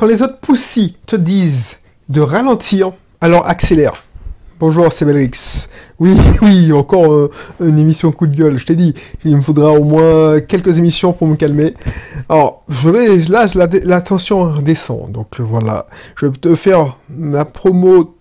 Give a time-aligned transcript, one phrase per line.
[0.00, 1.76] Quand les autres poussy te disent
[2.08, 4.02] de ralentir, alors accélère.
[4.58, 5.68] Bonjour, c'est Belrix.
[5.98, 7.30] Oui, oui, encore euh,
[7.60, 8.56] une émission coup de gueule.
[8.56, 8.94] Je t'ai dit,
[9.26, 11.74] il me faudra au moins quelques émissions pour me calmer.
[12.30, 13.44] Alors, je vais, là,
[13.84, 15.12] la, tension descend.
[15.12, 15.86] Donc voilà,
[16.16, 18.16] je vais te faire ma promo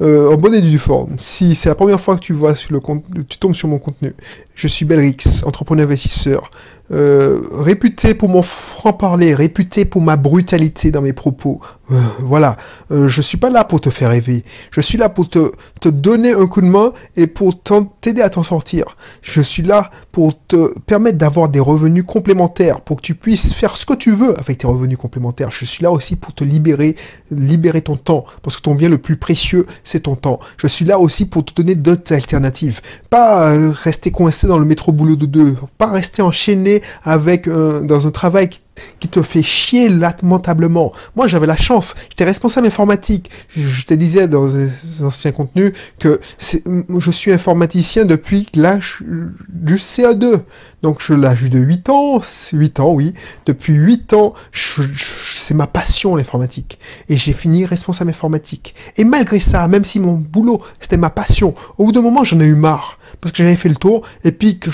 [0.00, 1.14] euh, en bonne et due forme.
[1.18, 3.78] Si c'est la première fois que tu vois sur le compte, tu tombes sur mon
[3.78, 4.16] contenu,
[4.54, 6.50] je suis Belrix, entrepreneur investisseur,
[6.92, 11.60] euh, réputé pour mon franc-parler, réputé pour ma brutalité dans mes propos.
[11.90, 12.56] Euh, voilà,
[12.90, 14.44] euh, je suis pas là pour te faire rêver.
[14.70, 17.54] Je suis là pour te, te donner un coup de main et pour
[18.02, 18.96] t'aider à t'en sortir.
[19.22, 23.78] Je suis là pour te permettre d'avoir des revenus complémentaires, pour que tu puisses faire
[23.78, 25.50] ce que tu veux avec tes revenus complémentaires.
[25.50, 26.96] Je suis là aussi pour te libérer,
[27.30, 30.38] libérer ton temps, parce que ton bien le plus précieux, c'est ton temps.
[30.58, 32.82] Je suis là aussi pour te donner d'autres alternatives.
[33.08, 38.06] Pas rester coincé dans le métro boulot de deux, pas rester enchaîné avec euh, dans
[38.06, 38.60] un travail qui,
[39.14, 40.92] te fait chier lamentablement.
[41.14, 41.94] Moi, j'avais la chance.
[42.10, 43.30] J'étais responsable informatique.
[43.56, 44.70] Je, te disais dans les
[45.02, 49.02] anciens contenus que je suis informaticien depuis l'âge
[49.48, 50.40] du CE2.
[50.82, 52.20] Donc, je l'âge de 8 ans,
[52.52, 53.14] 8 ans, oui.
[53.46, 56.78] Depuis 8 ans, c'est ma passion, l'informatique.
[57.08, 58.74] Et j'ai fini responsable informatique.
[58.96, 62.40] Et malgré ça, même si mon boulot, c'était ma passion, au bout d'un moment, j'en
[62.40, 64.70] ai eu marre parce que j'avais fait le tour et puis que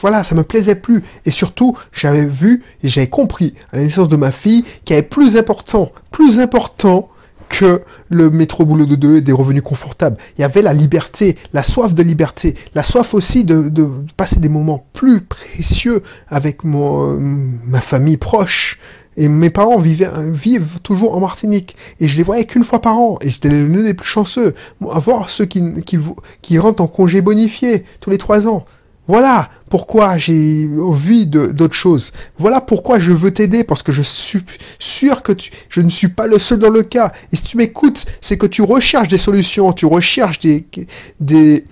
[0.00, 1.02] voilà, ça me plaisait plus.
[1.24, 3.31] Et surtout, j'avais vu et j'avais compris
[3.72, 7.08] à la naissance de ma fille qu'il y avait plus important, plus important
[7.48, 10.16] que le métro boulot de deux et des revenus confortables.
[10.38, 13.70] Il y avait la liberté, la soif de liberté, la soif aussi de,
[14.16, 18.78] passer des moments plus précieux avec mon, ma famille proche,
[19.18, 21.76] et mes parents vivaient, vivent toujours en Martinique.
[22.00, 23.18] Et je les voyais qu'une fois par an.
[23.20, 24.54] Et j'étais l'un des plus chanceux.
[24.90, 25.98] À voir ceux qui, qui,
[26.40, 28.64] qui rentrent en congé bonifié tous les trois ans.
[29.08, 32.12] Voilà pourquoi j'ai envie d'autres choses.
[32.36, 34.42] Voilà pourquoi je veux t'aider, parce que je suis
[34.78, 37.10] sûr que tu, je ne suis pas le seul dans le cas.
[37.32, 40.66] Et si tu m'écoutes, c'est que tu recherches des solutions, tu recherches des,
[41.20, 41.64] des,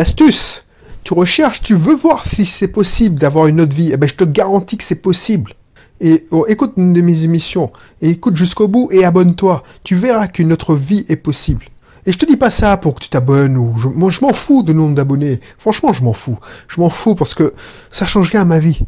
[0.00, 0.64] astuces.
[1.04, 3.90] Tu recherches, tu veux voir si c'est possible d'avoir une autre vie.
[3.92, 5.54] Eh ben, je te garantis que c'est possible
[6.00, 7.70] et oh, écoute une de mes émissions,
[8.00, 9.62] écoute jusqu'au bout et abonne-toi.
[9.84, 11.66] Tu verras qu'une autre vie est possible.
[12.06, 14.32] Et je te dis pas ça pour que tu t'abonnes ou je, moi je m'en
[14.32, 15.40] fous de nombre d'abonnés.
[15.58, 16.38] Franchement, je m'en fous.
[16.68, 17.52] Je m'en fous parce que
[17.90, 18.82] ça change rien à ma vie.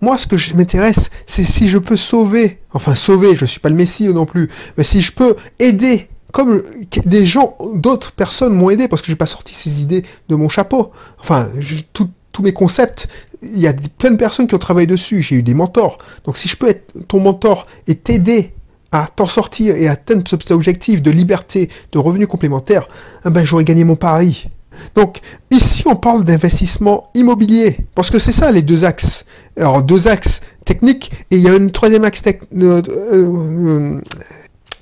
[0.00, 3.68] Moi, ce que je m'intéresse, c'est si je peux sauver, enfin sauver, je suis pas
[3.68, 6.62] le messie non plus, mais si je peux aider comme
[7.04, 10.48] des gens, d'autres personnes m'ont aidé parce que j'ai pas sorti ces idées de mon
[10.48, 10.92] chapeau.
[11.18, 11.48] Enfin,
[11.92, 13.08] tous mes concepts,
[13.42, 15.22] il y a plein de personnes qui ont travaillé dessus.
[15.22, 15.98] J'ai eu des mentors.
[16.24, 18.52] Donc si je peux être ton mentor et t'aider
[18.92, 22.88] à t'en sortir et atteindre cet objectif de liberté, de revenus complémentaires,
[23.26, 24.48] eh ben j'aurais gagné mon pari.
[24.94, 29.24] Donc ici on parle d'investissement immobilier parce que c'est ça les deux axes.
[29.56, 34.00] Alors deux axes techniques et il y a un troisième axe euh, euh,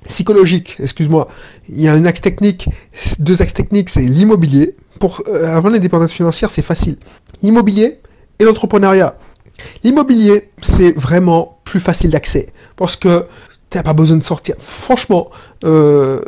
[0.07, 0.77] psychologique.
[0.81, 1.29] Excuse-moi.
[1.69, 2.69] Il y a un axe technique,
[3.19, 4.77] deux axes techniques, c'est l'immobilier.
[5.01, 6.97] Pour euh, avoir l'indépendance financière, c'est facile
[7.43, 8.01] l'immobilier
[8.39, 9.19] et l'entrepreneuriat.
[9.85, 13.27] L'immobilier, c'est vraiment plus facile d'accès parce que
[13.77, 14.55] tu n'as pas besoin de sortir.
[14.59, 15.29] Franchement,
[15.65, 16.19] euh,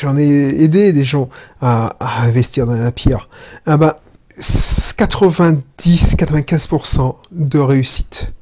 [0.00, 1.28] j'en ai aidé des gens
[1.60, 3.28] à, investir dans la pierre.
[3.64, 4.00] Ah bah,
[4.40, 8.32] 90-95% de réussite.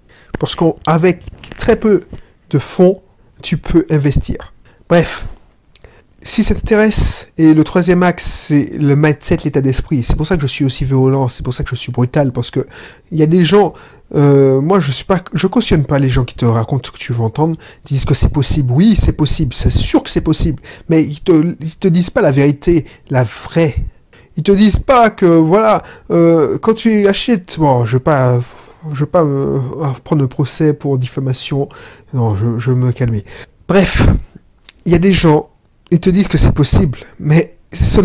[0.41, 1.25] Parce qu'avec
[1.59, 2.05] très peu
[2.49, 3.03] de fonds,
[3.43, 4.55] tu peux investir.
[4.89, 5.27] Bref,
[6.23, 10.03] si ça t'intéresse, et le troisième axe, c'est le mindset, l'état d'esprit.
[10.03, 12.33] C'est pour ça que je suis aussi violent, c'est pour ça que je suis brutal,
[12.33, 12.67] parce que
[13.13, 13.75] il y a des gens,
[14.15, 16.99] euh, moi je suis pas, je cautionne pas les gens qui te racontent ce que
[16.99, 18.73] tu veux entendre, disent que c'est possible.
[18.73, 22.33] Oui, c'est possible, c'est sûr que c'est possible, mais ils te, te disent pas la
[22.33, 23.77] vérité, la vraie.
[24.37, 28.41] Ils te disent pas que voilà, euh, quand tu achètes, bon, je veux pas,
[28.85, 29.59] veux pas euh,
[30.05, 31.69] prendre un procès pour diffamation.
[32.13, 33.25] Non, je, je me calmer.
[33.67, 34.07] Bref,
[34.85, 35.49] il y a des gens
[35.91, 38.01] ils te disent que c'est possible, mais ce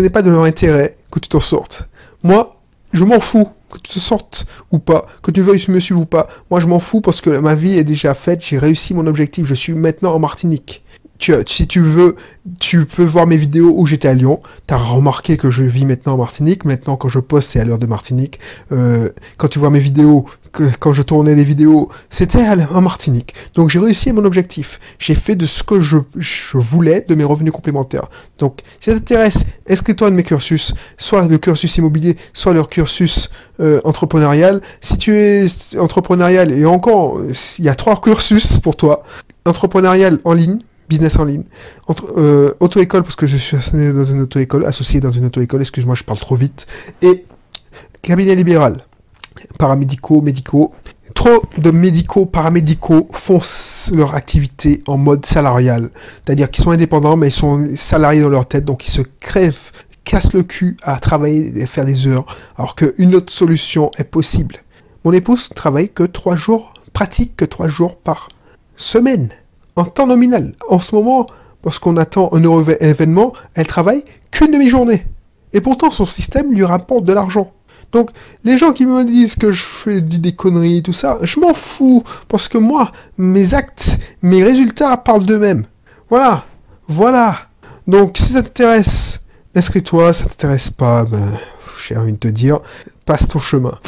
[0.00, 1.88] n'est pas de leur intérêt que tu t'en sortes.
[2.22, 2.56] Moi,
[2.92, 6.06] je m'en fous que tu te sortes ou pas, que tu veuilles me suivre ou
[6.06, 6.28] pas.
[6.50, 9.46] Moi, je m'en fous parce que ma vie est déjà faite, j'ai réussi mon objectif,
[9.46, 10.83] je suis maintenant en Martinique
[11.46, 12.16] si tu veux,
[12.60, 14.40] tu peux voir mes vidéos où j'étais à Lyon.
[14.66, 16.64] Tu as remarqué que je vis maintenant en Martinique.
[16.64, 18.38] Maintenant, quand je poste, c'est à l'heure de Martinique.
[18.72, 20.26] Euh, quand tu vois mes vidéos,
[20.78, 23.34] quand je tournais les vidéos, c'était en Martinique.
[23.54, 24.78] Donc j'ai réussi mon objectif.
[24.98, 25.98] J'ai fait de ce que je,
[26.54, 28.08] voulais de mes revenus complémentaires.
[28.38, 33.30] Donc, si ça t'intéresse, inscris-toi de mes cursus, soit le cursus immobilier, soit le cursus
[33.60, 34.60] euh, entrepreneurial.
[34.80, 35.46] Si tu es
[35.78, 37.20] entrepreneurial, et encore,
[37.58, 39.02] il y a trois cursus pour toi.
[39.44, 40.58] Entrepreneurial en ligne,
[40.94, 41.44] business en ligne,
[41.88, 45.60] entre euh, auto-école parce que je suis associé dans une auto-école, associé dans une auto-école,
[45.60, 46.66] excuse-moi, je parle trop vite,
[47.02, 47.26] et
[48.02, 48.78] cabinet libéral,
[49.58, 50.72] paramédicaux, médicaux.
[51.14, 53.40] Trop de médicaux, paramédicaux font
[53.92, 55.90] leur activité en mode salarial.
[56.24, 59.70] C'est-à-dire qu'ils sont indépendants, mais ils sont salariés dans leur tête, donc ils se crèvent,
[60.02, 62.26] cassent le cul à travailler et faire des heures,
[62.58, 64.56] alors qu'une autre solution est possible.
[65.04, 68.28] Mon épouse travaille que trois jours, pratique que trois jours par
[68.76, 69.28] semaine,
[69.76, 70.54] en temps nominal.
[70.68, 71.26] En ce moment,
[71.62, 75.06] parce qu'on attend un heureux événement, elle travaille qu'une demi-journée.
[75.52, 77.52] Et pourtant, son système lui rapporte de l'argent.
[77.92, 78.10] Donc,
[78.42, 82.02] les gens qui me disent que je fais des conneries, tout ça, je m'en fous.
[82.28, 85.64] Parce que moi, mes actes, mes résultats parlent d'eux-mêmes.
[86.10, 86.44] Voilà.
[86.88, 87.36] Voilà.
[87.86, 89.20] Donc, si ça t'intéresse,
[89.54, 90.12] inscris-toi.
[90.12, 91.38] Ça t'intéresse pas, ben,
[91.86, 92.58] j'ai envie de te dire,
[93.06, 93.78] passe ton chemin.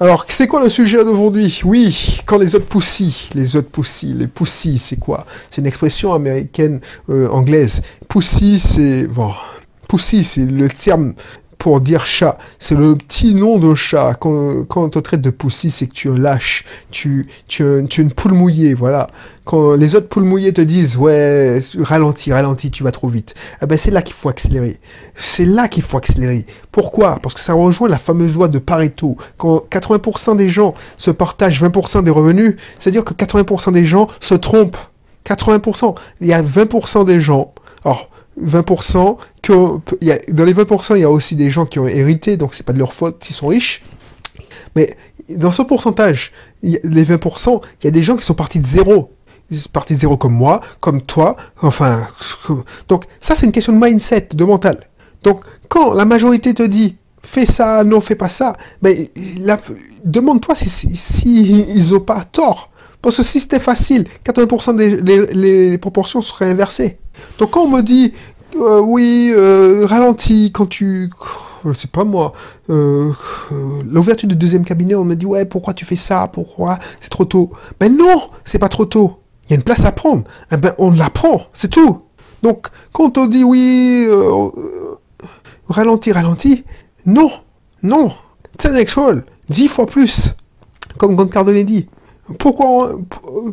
[0.00, 1.60] Alors, c'est quoi le sujet d'aujourd'hui?
[1.64, 5.26] Oui, quand les autres poussy, les autres poussy, les poussy, c'est quoi?
[5.50, 6.80] C'est une expression américaine,
[7.10, 7.82] euh, anglaise.
[8.06, 9.08] Poussy, c'est...
[9.08, 9.32] Bon,
[9.88, 11.14] poussy, c'est le terme
[11.58, 12.38] pour dire chat.
[12.58, 14.14] C'est le petit nom de chat.
[14.14, 16.64] Quand, quand on te traite de poussi, c'est que tu es lâche.
[16.90, 19.08] Tu, tu, tu es une poule mouillée, voilà.
[19.44, 23.34] Quand les autres poules mouillées te disent, ouais, ralentis, ralentis, tu vas trop vite.
[23.60, 24.78] Eh ben, c'est là qu'il faut accélérer.
[25.16, 26.46] C'est là qu'il faut accélérer.
[26.70, 27.18] Pourquoi?
[27.22, 29.16] Parce que ça rejoint la fameuse loi de Pareto.
[29.36, 34.34] Quand 80% des gens se partagent 20% des revenus, c'est-à-dire que 80% des gens se
[34.34, 34.76] trompent.
[35.26, 35.96] 80%.
[36.20, 37.52] Il y a 20% des gens.
[37.84, 38.10] Alors,
[38.44, 39.52] 20%, que,
[40.00, 42.54] y a, dans les 20%, il y a aussi des gens qui ont hérité, donc
[42.54, 43.82] c'est pas de leur faute s'ils sont riches.
[44.76, 44.96] Mais
[45.28, 46.32] dans ce pourcentage,
[46.62, 49.12] les 20%, il y a des gens qui sont partis de zéro.
[49.50, 52.06] Ils sont partis de zéro comme moi, comme toi, enfin.
[52.88, 54.80] Donc ça, c'est une question de mindset, de mental.
[55.22, 58.96] Donc quand la majorité te dit fais ça, non, fais pas ça, ben,
[60.04, 62.70] demande-toi si, si, ils ont pas tort.
[63.02, 66.98] Parce que si c'était facile, 80% des proportions seraient inversées.
[67.38, 68.12] Donc quand on me dit
[68.56, 71.10] euh, oui, euh, ralentis quand tu
[71.64, 72.32] je sais pas moi,
[72.70, 73.12] euh,
[73.84, 77.24] l'ouverture du deuxième cabinet, on me dit ouais, pourquoi tu fais ça, pourquoi c'est trop
[77.24, 77.50] tôt.
[77.80, 79.18] Ben non, c'est pas trop tôt.
[79.44, 80.24] Il y a une place à prendre.
[80.52, 82.02] Eh ben on la prend, c'est tout.
[82.42, 84.08] Donc quand on dit oui,
[85.68, 86.64] ralentis, ralentis,
[87.06, 87.30] non,
[87.82, 88.12] non,
[88.58, 88.98] c'est next
[89.48, 90.34] dix fois plus,
[90.96, 91.88] comme Grande Cardone dit.
[92.38, 92.98] Pourquoi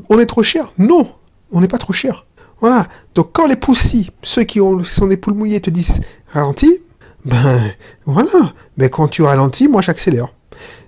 [0.09, 0.71] on est trop cher?
[0.77, 1.11] Non,
[1.51, 2.25] on n'est pas trop cher.
[2.61, 2.87] Voilà.
[3.13, 6.01] Donc quand les poussis, ceux qui ont, sont des poules mouillées, te disent
[6.33, 6.79] ralentis,
[7.23, 7.71] ben
[8.05, 8.53] voilà.
[8.77, 10.27] Mais quand tu ralentis, moi j'accélère.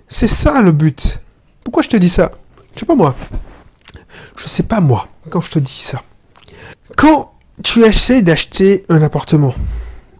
[0.08, 1.18] C'est ça le but.
[1.64, 2.30] Pourquoi je te dis ça?
[2.74, 3.14] Je sais pas moi.
[4.36, 6.02] Je sais pas moi quand je te dis ça.
[6.96, 7.32] Quand
[7.62, 9.54] tu essaies d'acheter un appartement,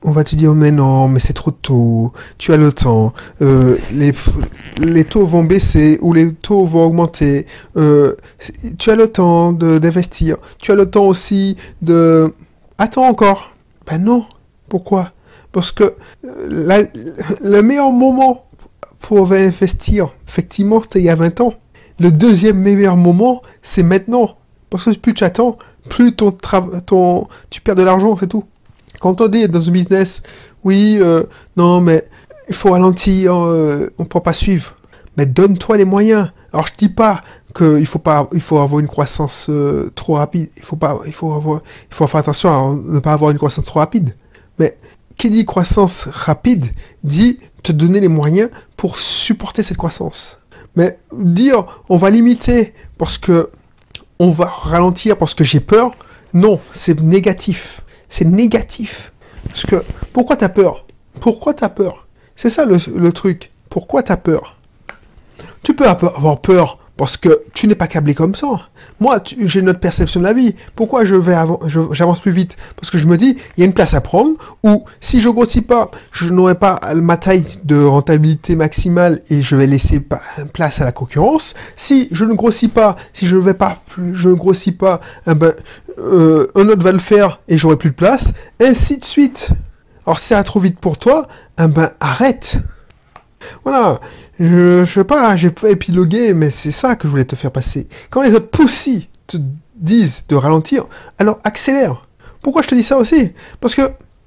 [0.03, 3.12] on va te dire mais non, mais c'est trop tôt, tu as le temps,
[3.43, 4.12] euh, les,
[4.79, 7.47] les taux vont baisser ou les taux vont augmenter,
[7.77, 8.15] euh,
[8.79, 12.33] tu as le temps d'investir, tu as le temps aussi de...
[12.79, 13.53] Attends encore.
[13.87, 14.25] Ben non.
[14.69, 15.12] Pourquoi?
[15.53, 16.85] Parce que euh,
[17.43, 18.45] le meilleur moment
[19.00, 21.55] pour investir, effectivement, c'était il y a 20 ans.
[21.99, 24.37] Le deuxième meilleur moment, c'est maintenant.
[24.71, 25.59] Parce que plus tu attends,
[25.89, 28.45] plus ton, ton tu perds de l'argent, c'est tout.
[29.00, 30.23] Quand on dit dans un business,
[30.65, 31.25] oui, euh,
[31.56, 32.05] non, mais
[32.49, 34.75] il faut ralentir, euh, on ne peut pas suivre.
[35.17, 36.33] Mais donne-toi les moyens.
[36.53, 37.21] Alors je dis pas
[37.55, 40.50] qu'il faut pas, il faut avoir une croissance euh, trop rapide.
[40.56, 41.61] Il faut pas, il faut avoir,
[41.91, 44.15] il faut faire attention à ne pas avoir une croissance trop rapide.
[44.59, 44.77] Mais
[45.17, 46.67] qui dit croissance rapide
[47.03, 50.39] dit te donner les moyens pour supporter cette croissance.
[50.77, 53.50] Mais dire on va limiter parce que
[54.21, 55.93] on va ralentir parce que j'ai peur,
[56.35, 59.12] non, c'est négatif c'est négatif.
[59.47, 60.85] Parce que pourquoi t'as peur?
[61.21, 62.07] Pourquoi t'as peur?
[62.37, 63.50] C'est ça le, truc.
[63.71, 64.57] Pourquoi t'as peur?
[65.62, 68.49] Tu peux avoir peur parce que tu n'es pas câblé comme ça.
[68.99, 70.57] Moi, j'ai une autre perception de la vie.
[70.75, 71.37] Pourquoi je vais
[71.93, 72.57] j'avance plus vite?
[72.75, 74.33] Parce que je me dis, il y a une place à prendre,
[74.64, 79.55] ou si je grossis pas, je n'aurai pas ma taille de rentabilité maximale et je
[79.55, 80.05] vais laisser
[80.52, 81.55] place à la concurrence.
[81.76, 83.81] Si je ne grossis pas, si je ne vais pas,
[84.12, 85.55] je ne grossis pas, eh ben,
[85.99, 89.50] euh, un autre va le faire et j'aurai plus de place, ainsi de suite.
[90.05, 91.28] Alors si ça va trop vite pour toi,
[91.62, 92.59] eh ben arrête.
[93.62, 94.00] Voilà,
[94.38, 97.50] je, je sais pas, j'ai pas épilogué, mais c'est ça que je voulais te faire
[97.52, 97.88] passer.
[98.11, 99.37] Quand les autres poussis te
[99.76, 100.87] disent de ralentir,
[101.18, 102.07] alors accélère.
[102.42, 103.33] Pourquoi je te dis ça aussi?
[103.61, 103.83] Parce que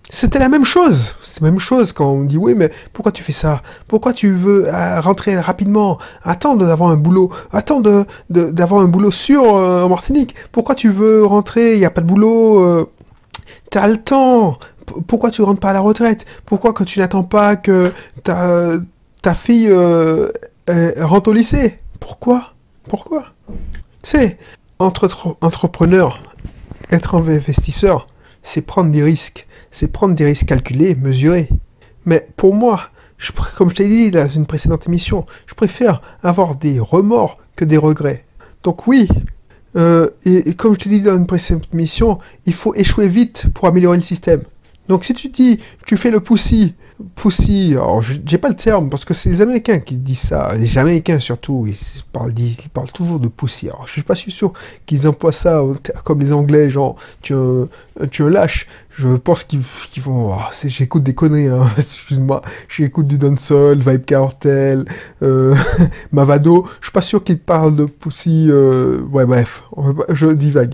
[0.09, 1.15] c'était la même chose.
[1.21, 3.61] C'est la même chose quand on dit oui, mais pourquoi tu fais ça?
[3.87, 5.97] Pourquoi tu veux euh, rentrer rapidement?
[6.23, 7.31] Attends d'avoir un boulot.
[7.53, 7.81] Attends
[8.29, 10.35] d'avoir un boulot sûr euh, en Martinique.
[10.51, 11.73] Pourquoi tu veux rentrer?
[11.75, 12.59] Il n'y a pas de boulot.
[12.59, 12.85] Euh,
[13.69, 14.59] T'as le temps.
[15.07, 16.25] pourquoi tu rentres pas à la retraite?
[16.45, 18.71] Pourquoi que tu n'attends pas que ta,
[19.21, 20.29] ta fille euh,
[20.67, 21.79] rentre au lycée.
[21.99, 22.53] Pourquoi?
[22.89, 23.27] Pourquoi?
[24.03, 24.37] C'est
[24.79, 26.23] entre entrepreneur,
[26.91, 28.07] être investisseur,
[28.41, 29.47] c'est prendre des risques.
[29.69, 31.49] C'est prendre des risques calculés, mesurés.
[32.05, 32.89] Mais pour moi,
[33.55, 37.77] comme je t'ai dit dans une précédente émission, je préfère avoir des remords que des
[37.77, 38.25] regrets.
[38.63, 39.07] Donc oui,
[39.75, 43.45] euh, et, et comme je t'ai dit dans une précédente mission, il faut échouer vite
[43.53, 44.41] pour améliorer le système.
[44.89, 46.73] Donc si tu dis, tu fais le poussi,
[47.15, 50.65] poussi, alors j'ai pas le terme parce que c'est les Américains qui disent ça, les
[50.67, 51.75] Jamaïcains surtout, ils
[52.11, 52.33] parlent,
[52.93, 53.67] toujours de poussi.
[53.67, 54.53] Alors je suis pas sûr
[54.85, 55.61] qu'ils emploient ça
[56.03, 57.67] comme les Anglais, genre tu es un,
[58.09, 58.67] tu es un lâche.
[58.93, 59.61] Je pense qu'ils
[60.03, 64.85] vont, c'est- j'écoute des conneries, hein, excuse-moi, j'écoute du dancehall, Vibe Cartel,
[65.23, 65.55] euh,
[66.11, 66.67] Mavado.
[66.81, 68.47] Je suis pas sûr qu'ils parlent de poussi.
[68.49, 69.63] euh, ouais bref,
[70.13, 70.73] je divague.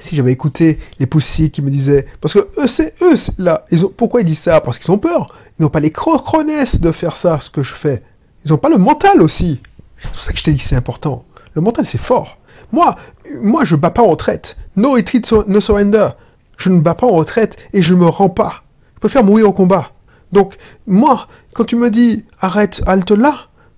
[0.00, 3.84] Si j'avais écouté les poussy qui me disaient, parce que eux, c'est eux, là, ils
[3.84, 4.60] ont, pourquoi ils disent ça?
[4.60, 5.26] Parce qu'ils ont peur.
[5.58, 8.02] Ils n'ont pas les cro- chronesses de faire ça, ce que je fais.
[8.44, 9.60] Ils n'ont pas le mental aussi.
[9.98, 11.24] C'est pour ça que je t'ai dit que c'est important.
[11.54, 12.38] Le mental, c'est fort.
[12.72, 12.94] Moi,
[13.42, 14.56] moi, je bats pas en retraite.
[14.76, 16.08] No retreat, no surrender.
[16.56, 18.62] Je ne bats pas en retraite et je me rends pas.
[18.94, 19.92] Je préfère mourir au combat.
[20.32, 23.34] Donc, moi, quand tu me dis arrête, halte là,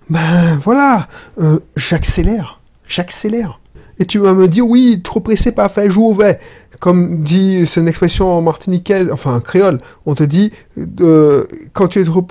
[0.09, 1.07] ben voilà,
[1.39, 2.59] euh, j'accélère.
[2.87, 3.60] J'accélère.
[3.99, 6.17] Et tu vas me dire, oui, trop pressé, pas fait, joue au.
[6.79, 10.51] Comme dit, c'est une expression martiniquaise, enfin créole, on te dit,
[11.01, 12.25] euh, quand tu es trop,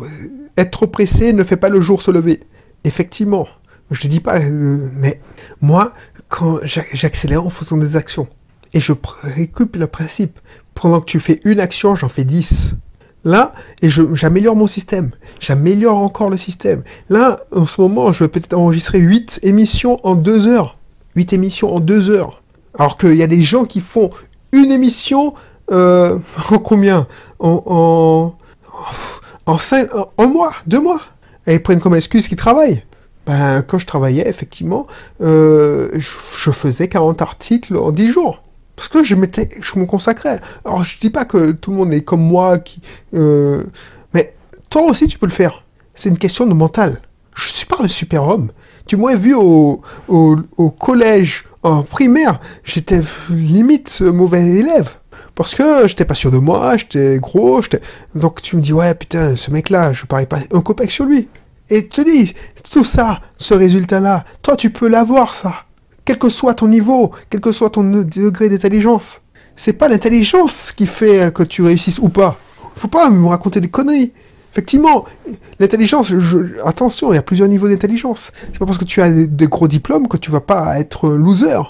[0.57, 2.40] être trop pressé, ne fait pas le jour se lever.
[2.85, 3.47] Effectivement,
[3.93, 5.21] je dis pas, euh, mais
[5.61, 5.93] moi,
[6.29, 8.26] quand j'a- j'accélère en faisant des actions,
[8.75, 10.40] et je récupère le principe,
[10.75, 12.75] pendant que tu fais une action, j'en fais 10.
[13.23, 13.52] Là,
[13.83, 15.11] et j'améliore mon système.
[15.40, 16.83] J'améliore encore le système.
[17.11, 20.79] Là, en ce moment, je vais peut-être enregistrer 8 émissions en 2 heures.
[21.17, 22.43] 8 émissions en 2 heures.
[22.79, 24.11] Alors qu'il y a des gens qui font
[24.52, 25.35] une émission
[25.71, 26.19] euh,
[26.50, 27.07] en combien?
[27.38, 28.35] En,
[29.47, 29.59] en, en,
[30.17, 31.00] en mois, deux mois.
[31.47, 32.85] Et ils prennent comme excuse qu'ils travaillent.
[33.26, 34.87] Ben, quand je travaillais, effectivement,
[35.21, 38.43] euh, je, faisais 40 articles en 10 jours.
[38.76, 40.40] Parce que je, je me consacrais.
[40.64, 42.81] Alors, je dis pas que tout le monde est comme moi, qui,
[43.14, 43.62] euh,
[44.14, 44.35] mais
[44.71, 45.64] toi aussi, tu peux le faire.
[45.95, 47.00] C'est une question de mental.
[47.35, 48.50] Je suis pas un super-homme.
[48.90, 49.80] Tu m'aurais vu au,
[50.80, 54.97] collège, en primaire, j'étais limite mauvais élève.
[55.37, 57.80] Parce que j'étais pas sûr de moi, j'étais gros, j'étais...
[58.16, 61.28] Donc tu me dis, ouais, putain, ce mec-là, je parie pas un copec sur lui.
[61.68, 62.35] Et te dis,
[62.73, 65.66] tout ça, ce résultat-là, toi, tu peux l'avoir, ça.
[66.04, 69.23] Quel que soit ton niveau, quel que soit ton degré d'intelligence.
[69.54, 72.38] C'est pas l'intelligence qui fait que tu réussisses ou pas.
[72.75, 74.12] Faut pas me raconter des conneries.
[74.52, 75.04] Effectivement,
[75.61, 76.12] l'intelligence,
[76.64, 78.33] attention, il y a plusieurs niveaux d'intelligence.
[78.47, 81.61] C'est pas parce que tu as des, gros diplômes que tu vas pas être loser.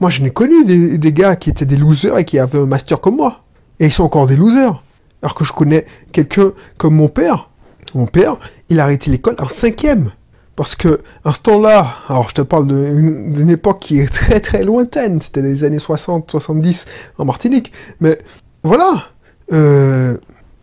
[0.00, 3.00] Moi, je n'ai connu des, gars qui étaient des losers et qui avaient un master
[3.00, 3.42] comme moi.
[3.80, 4.82] Et ils sont encore des losers.
[5.22, 7.50] Alors que je connais quelqu'un comme mon père.
[7.94, 10.12] Mon père, il a arrêté l'école en cinquième.
[10.54, 14.40] Parce que, à ce temps-là, alors je te parle d'une d'une époque qui est très
[14.40, 16.84] très lointaine, c'était les années 60, 70
[17.16, 17.72] en Martinique.
[18.00, 18.18] Mais
[18.64, 19.08] voilà,
[19.52, 20.18] euh,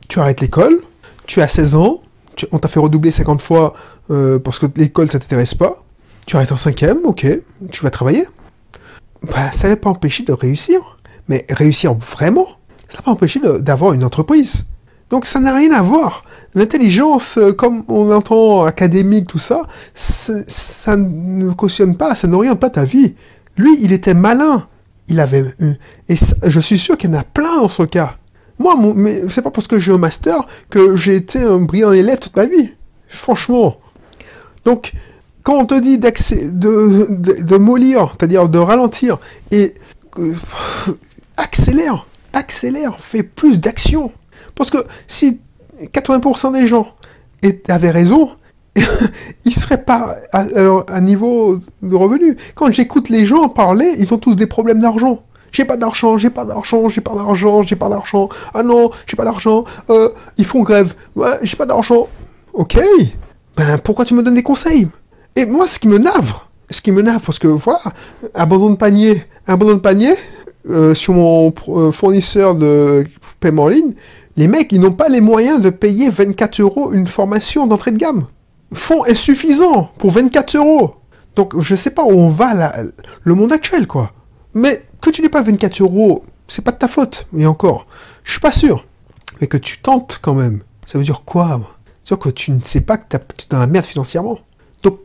[0.09, 0.81] tu arrêtes l'école,
[1.35, 1.99] tu as 16 ans,
[2.37, 3.73] tu- on t'a fait redoubler 50 fois
[4.09, 5.83] euh, parce que l'école ça t'intéresse pas,
[6.25, 7.27] tu arrêtes en cinquième, ok,
[7.71, 8.25] tu vas travailler.
[9.21, 10.79] Bah, ça n'a pas empêché de réussir.
[11.27, 12.47] Mais réussir vraiment,
[12.87, 14.63] ça n'a pas empêché d'avoir une entreprise.
[15.09, 16.21] Donc ça n'a rien à voir.
[16.53, 19.61] L'intelligence, euh, comme on l'entend académique, tout ça,
[19.93, 23.15] ça ne cautionne pas, ça n'oriente pas ta vie.
[23.57, 24.67] Lui, il était malin.
[25.09, 25.77] Il avait une-
[26.07, 28.15] Et ça- je suis sûr qu'il y en a plein dans ce cas.
[28.59, 32.19] Moi, mais c'est pas parce que j'ai un master que j'ai été un brillant élève
[32.19, 32.71] toute ma vie.
[33.07, 33.77] Franchement.
[34.63, 34.93] Donc,
[35.43, 39.17] quand on te dit de, de, mollir, c'est-à-dire de ralentir,
[39.51, 39.75] et
[41.37, 44.11] accélère, accélère, fais plus d'action.
[44.55, 45.39] Parce que si
[45.93, 46.87] 80% des gens
[47.67, 48.31] avaient raison,
[49.45, 52.37] ils seraient pas à, alors, à niveau de revenu.
[52.55, 55.23] Quand j'écoute les gens parler, ils ont tous des problèmes d'argent.
[55.55, 58.27] J'ai pas d'argent, j'ai pas d'argent, j'ai pas d'argent, j'ai pas d'argent.
[58.53, 59.63] Ah non, j'ai pas d'argent.
[59.89, 60.93] Euh, ils font grève.
[61.15, 62.09] Ouais, j'ai pas d'argent.
[62.51, 62.77] Ok.
[63.55, 64.89] Ben pourquoi tu me donnes des conseils?
[65.37, 67.79] Et moi, ce qui me navre, ce qui me navre, parce que voilà,
[68.33, 70.15] abandon de panier, abandon de panier
[70.69, 73.05] euh, sur mon euh, fournisseur de
[73.39, 73.93] paiement en ligne,
[74.35, 77.97] les mecs, ils n'ont pas les moyens de payer 24 euros une formation d'entrée de
[77.97, 78.25] gamme.
[78.73, 80.95] Fonds insuffisant pour 24 euros.
[81.37, 82.73] Donc, je sais pas où on va,
[83.23, 84.11] le monde actuel, quoi.
[84.55, 87.27] Mais que tu n'aies pas 24 euros, c'est pas de ta faute.
[87.37, 87.85] Et encore,
[88.23, 88.85] je suis pas sûr.
[89.41, 90.61] Mais que tu tentes quand même.
[90.85, 91.59] Ça veut dire quoi
[92.03, 94.39] C'est-à-dire que tu ne sais pas que tu es dans la merde financièrement.
[94.83, 94.99] Donc,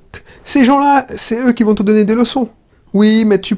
[0.45, 2.49] ces gens-là, c'est eux qui vont te donner des leçons.
[2.93, 3.57] Oui, mais tu,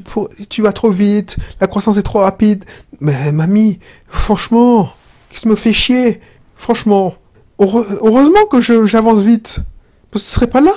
[0.49, 2.65] tu vas trop vite, la croissance est trop rapide.
[2.99, 4.91] Mais mamie, franchement,
[5.29, 6.21] qu'est-ce qui me fait chier?
[6.55, 7.15] Franchement,
[7.59, 9.59] heure- heureusement que j'avance vite.
[10.11, 10.73] Parce que tu serais pas là.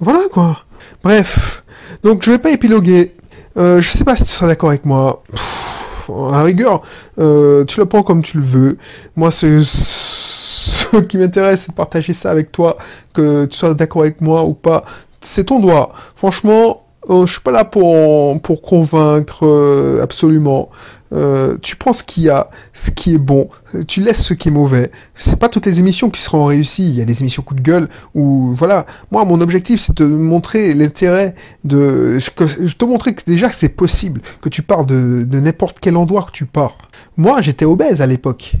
[0.00, 0.60] Voilà quoi.
[1.02, 1.64] Bref,
[2.04, 3.15] donc je vais pas épiloguer.
[3.56, 5.22] Euh, je sais pas si tu seras d'accord avec moi.
[5.32, 6.82] Pff, à rigueur,
[7.18, 8.78] euh, tu le prends comme tu le veux.
[9.16, 12.76] Moi, c'est ce qui m'intéresse, c'est de partager ça avec toi,
[13.14, 14.84] que tu sois d'accord avec moi ou pas.
[15.20, 15.92] c'est ton droit.
[16.14, 20.70] Franchement, euh, je suis pas là pour, pour convaincre euh, absolument.
[21.12, 23.48] Euh, tu prends ce qu'il y a, ce qui est bon,
[23.86, 24.90] tu laisses ce qui est mauvais.
[25.14, 26.88] C'est pas toutes les émissions qui seront réussies.
[26.88, 28.86] Il y a des émissions coup de gueule où, voilà.
[29.10, 31.34] Moi, mon objectif, c'est de montrer l'intérêt
[31.64, 35.96] de, je te montrer que déjà c'est possible, que tu pars de, de n'importe quel
[35.96, 36.78] endroit que tu pars.
[37.16, 38.54] Moi, j'étais obèse à l'époque.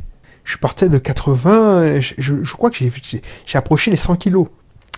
[0.44, 4.46] Je partais de 80, je, je, crois que j'ai approché les 100 kilos.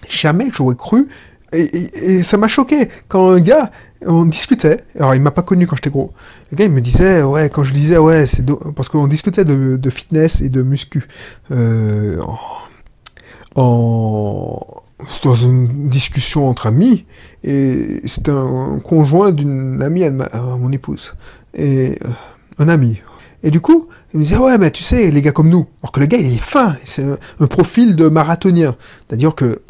[0.09, 1.09] Jamais j'aurais cru
[1.53, 3.71] et, ça m'a choqué quand un gars,
[4.07, 6.13] on discutait, alors il m'a pas connu quand j'étais gros,
[6.51, 9.91] le gars il me disait, ouais, quand je disais, ouais, c'est parce qu'on discutait de,
[9.91, 11.07] fitness et de muscu,
[11.51, 12.21] euh,
[13.55, 14.83] en,
[15.23, 17.07] dans une discussion entre amis,
[17.45, 21.15] et c'était un conjoint d'une amie à, mon épouse,
[21.55, 22.09] et euh,
[22.59, 23.01] un ami.
[23.45, 25.93] Et du coup, il me disait, ouais, mais tu sais, les gars comme nous, alors
[25.93, 27.05] que le gars il est fin, c'est
[27.39, 28.75] un profil de marathonien,
[29.07, 29.63] c'est-à-dire que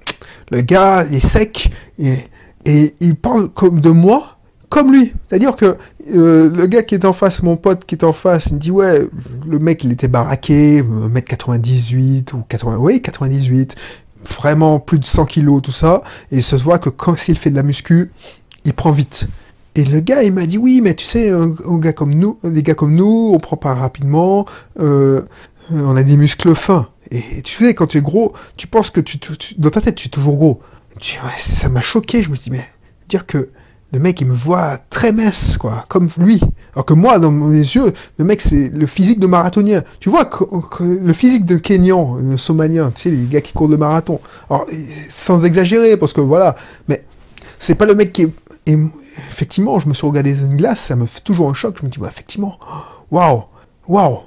[0.51, 4.37] le gars est sec et, il parle comme de moi,
[4.69, 5.15] comme lui.
[5.29, 5.79] C'est-à-dire que
[6.15, 8.59] euh, le gars qui est en face, mon pote qui est en face, il me
[8.59, 9.09] dit ouais,
[9.47, 13.75] le mec il était baraqué, 1m98 ou 80, oui 98,
[14.39, 17.51] vraiment plus de 100 kilos, tout ça, et il se voit que quand s'il fait
[17.51, 18.11] de la muscu,
[18.65, 19.29] il prend vite.
[19.75, 22.63] Et le gars, il m'a dit oui, mais tu sais, un, gars comme nous, les
[22.63, 24.45] gars comme nous, on prend pas rapidement,
[24.81, 25.23] euh,
[25.71, 26.89] on a des muscles fins.
[27.11, 29.19] Et tu sais, quand tu es gros, tu penses que tu,
[29.57, 30.61] dans ta tête, tu es toujours gros.
[31.37, 32.23] ça m'a choqué.
[32.23, 32.67] Je me dis, mais
[33.09, 33.49] dire que
[33.93, 36.41] le mec, il me voit très mince, quoi, comme lui.
[36.75, 39.83] Alors que moi, dans mes yeux, le mec, c'est le physique de marathonien.
[40.00, 40.29] Tu vois,
[40.81, 44.21] le physique de Kenyan, le somalien, tu sais, les gars qui courent le marathon.
[44.50, 44.67] Alors,
[45.09, 46.57] sans exagérer, parce que voilà,
[46.88, 47.05] mais
[47.59, 48.79] c'est pas le mec qui est...
[49.31, 51.77] Effectivement, je me suis regardé dans une glace, ça me fait toujours un choc.
[51.81, 52.59] Je me dis, bah, effectivement,
[53.11, 53.45] waouh,
[53.88, 54.19] waouh,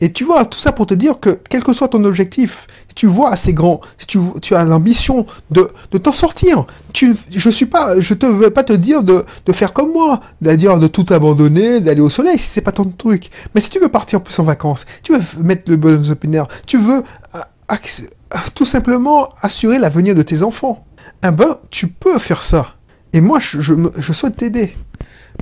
[0.00, 2.94] et tu vois, tout ça pour te dire que, quel que soit ton objectif, si
[2.94, 7.50] tu vois assez grand, si tu, tu as l'ambition de, de t'en sortir, tu, je
[7.50, 10.86] suis pas, je te veux pas te dire de, de faire comme moi, c'est-à-dire de
[10.86, 13.30] tout abandonner, d'aller au soleil, si c'est pas ton truc.
[13.54, 16.76] Mais si tu veux partir plus en vacances, tu veux mettre le bon opinion, tu
[16.76, 17.02] veux
[17.34, 17.76] euh,
[18.54, 20.84] tout simplement assurer l'avenir de tes enfants,
[21.26, 22.74] eh ben, tu peux faire ça.
[23.14, 24.76] Et moi, je, je, je souhaite t'aider.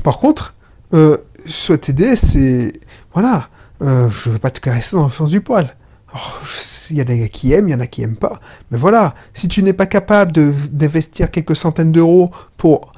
[0.05, 0.55] Par contre,
[0.93, 2.73] euh, souhaite t'aider, c'est,
[3.12, 3.49] voilà,
[3.83, 5.75] euh, je veux pas te caresser dans le sens du poil.
[6.91, 8.39] Il y a des gars qui aiment, il y en a qui aiment pas.
[8.71, 12.93] Mais voilà, si tu n'es pas capable d'investir quelques centaines d'euros pour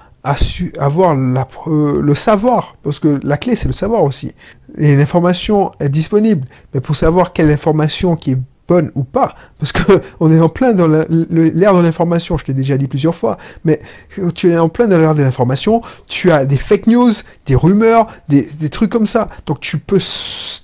[0.78, 4.34] avoir euh, le savoir, parce que la clé c'est le savoir aussi,
[4.76, 9.72] et l'information est disponible, mais pour savoir quelle information qui est bonne ou pas, parce
[9.72, 13.36] que on est en plein dans l'ère de l'information, je l'ai déjà dit plusieurs fois,
[13.64, 13.80] mais
[14.34, 17.12] tu es en plein dans l'ère de l'information, tu as des fake news,
[17.46, 20.00] des rumeurs, des, des, trucs comme ça, donc tu peux,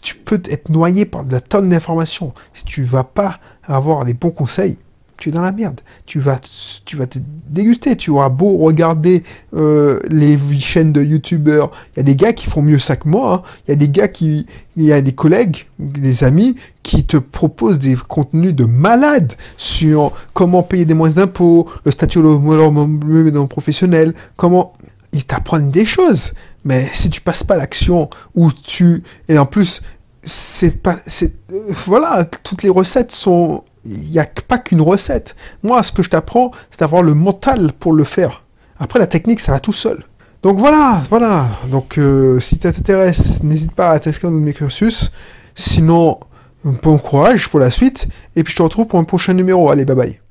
[0.02, 2.32] tu peux être noyé par de la tonne d'informations.
[2.54, 4.76] Si tu vas pas avoir les bons conseils,
[5.22, 5.80] tu es dans la merde.
[6.04, 6.40] Tu vas,
[6.84, 7.94] tu vas te déguster.
[7.96, 9.22] Tu auras beau regarder
[9.54, 11.70] euh, les chaînes de youtubeurs.
[11.94, 13.34] Il y a des gars qui font mieux ça que moi.
[13.34, 13.42] Hein.
[13.66, 17.16] Il y a des gars qui, il y a des collègues, des amis qui te
[17.16, 24.14] proposent des contenus de malades sur comment payer des moins d'impôts, le statut de professionnel,
[24.36, 24.72] comment
[25.12, 26.32] ils t'apprennent des choses.
[26.64, 29.82] Mais si tu passes pas l'action où tu et en plus
[30.24, 35.36] c'est pas c'est euh, voilà toutes les recettes sont il n'y a pas qu'une recette.
[35.62, 38.44] Moi, ce que je t'apprends, c'est d'avoir le mental pour le faire.
[38.78, 40.04] Après, la technique, ça va tout seul.
[40.42, 41.46] Donc voilà, voilà.
[41.70, 45.12] Donc euh, si ça t'intéresse, n'hésite pas à t'inscrire dans mes cursus.
[45.54, 46.18] Sinon,
[46.64, 48.08] bon courage pour la suite.
[48.34, 49.70] Et puis je te retrouve pour un prochain numéro.
[49.70, 50.21] Allez, bye bye.